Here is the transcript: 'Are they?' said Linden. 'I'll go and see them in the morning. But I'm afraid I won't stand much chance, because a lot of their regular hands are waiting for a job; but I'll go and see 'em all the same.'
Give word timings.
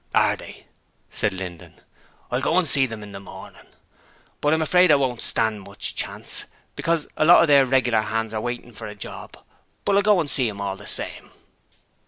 'Are 0.15 0.35
they?' 0.35 0.65
said 1.11 1.31
Linden. 1.31 1.75
'I'll 2.31 2.41
go 2.41 2.57
and 2.57 2.67
see 2.67 2.87
them 2.87 3.03
in 3.03 3.11
the 3.11 3.19
morning. 3.19 3.67
But 4.41 4.51
I'm 4.51 4.61
afraid 4.63 4.89
I 4.91 4.95
won't 4.95 5.21
stand 5.21 5.61
much 5.61 5.93
chance, 5.95 6.45
because 6.75 7.07
a 7.17 7.23
lot 7.23 7.43
of 7.43 7.47
their 7.47 7.67
regular 7.67 8.01
hands 8.01 8.33
are 8.33 8.41
waiting 8.41 8.73
for 8.73 8.87
a 8.87 8.95
job; 8.95 9.37
but 9.85 9.95
I'll 9.95 10.01
go 10.01 10.19
and 10.19 10.27
see 10.27 10.49
'em 10.49 10.59
all 10.59 10.75
the 10.75 10.87
same.' 10.87 11.29